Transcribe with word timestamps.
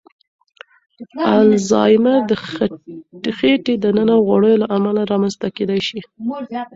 الزایمر 1.55 2.19
د 3.23 3.25
خېټې 3.37 3.75
دننه 3.83 4.15
غوړو 4.25 4.51
له 4.61 4.67
امله 4.77 5.01
رامنځ 5.11 5.33
ته 5.41 5.47
کېدای 5.57 5.81
شي. 5.87 5.99